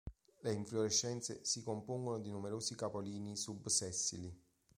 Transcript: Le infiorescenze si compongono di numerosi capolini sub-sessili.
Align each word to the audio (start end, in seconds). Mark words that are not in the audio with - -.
Le 0.41 0.49
infiorescenze 0.51 1.41
si 1.45 1.61
compongono 1.61 2.17
di 2.17 2.31
numerosi 2.31 2.73
capolini 2.75 3.37
sub-sessili. 3.37 4.35